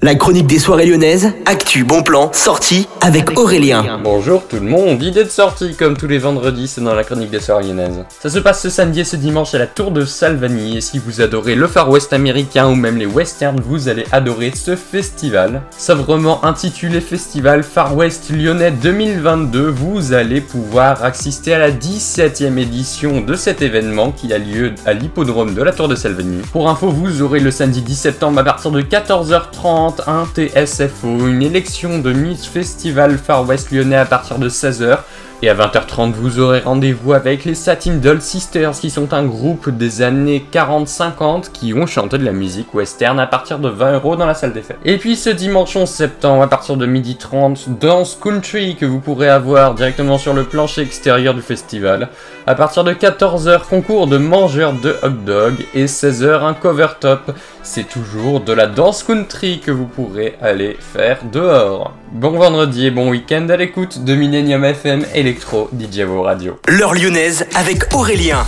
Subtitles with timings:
[0.00, 3.98] La chronique des soirées lyonnaises, actu, bon plan, sortie avec Aurélien.
[4.04, 7.30] Bonjour tout le monde, idée de sortie comme tous les vendredis, c'est dans la chronique
[7.30, 8.04] des soirées lyonnaises.
[8.22, 11.00] Ça se passe ce samedi et ce dimanche à la Tour de Salvani et si
[11.00, 15.62] vous adorez le Far West américain ou même les westerns, vous allez adorer ce festival.
[15.76, 23.20] Sobrement intitulé Festival Far West Lyonnais 2022, vous allez pouvoir assister à la 17e édition
[23.20, 26.42] de cet événement qui a lieu à l'hippodrome de la Tour de Salvani.
[26.52, 31.42] Pour info, vous aurez le samedi 10 septembre à partir de 14h30 un TSFO, une
[31.42, 34.98] élection de Miss Festival Far West lyonnais à partir de 16h
[35.40, 39.70] et à 20h30, vous aurez rendez-vous avec les Satin Doll Sisters, qui sont un groupe
[39.70, 44.16] des années 40-50 qui ont chanté de la musique western à partir de 20 euros
[44.16, 44.78] dans la salle des fêtes.
[44.84, 49.28] Et puis ce dimanche 11 septembre, à partir de 12h30, Dance Country que vous pourrez
[49.28, 52.08] avoir directement sur le plancher extérieur du festival.
[52.48, 57.30] À partir de 14h, concours de mangeurs de hot dog et 16h, un cover top.
[57.62, 61.92] C'est toujours de la danse country que vous pourrez aller faire dehors.
[62.12, 66.58] Bon vendredi et bon week-end à l'écoute de Millennium FM Electro DJ Radio.
[66.66, 68.46] L'heure lyonnaise avec Aurélien.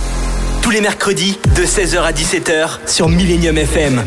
[0.63, 4.03] Tous les mercredis de 16h à 17h sur Millennium FM.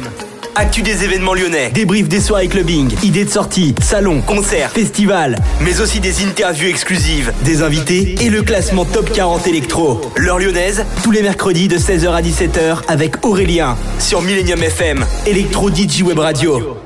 [0.56, 5.80] Actu des événements lyonnais, débrief des soirées clubbing, idées de sortie, salons, concerts, festivals, mais
[5.80, 10.00] aussi des interviews exclusives, des invités et le classement top 40 électro.
[10.16, 15.70] L'heure lyonnaise, tous les mercredis de 16h à 17h avec Aurélien sur Millennium FM, Electro
[15.70, 16.76] DJ Web Radio.